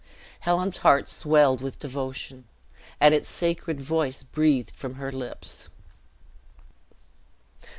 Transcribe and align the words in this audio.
Helen's 0.39 0.77
heart 0.77 1.07
swelled 1.07 1.61
with 1.61 1.77
devotion, 1.77 2.45
and 2.99 3.13
its 3.13 3.29
sacred 3.29 3.79
voice 3.79 4.23
breathed 4.23 4.71
from 4.71 4.95
her 4.95 5.11
lips. 5.11 5.69